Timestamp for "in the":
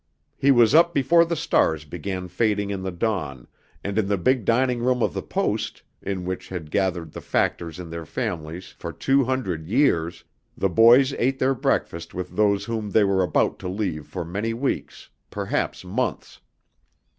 2.71-2.91, 3.99-4.17